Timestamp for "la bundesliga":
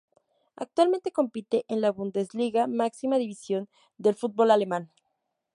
1.79-2.65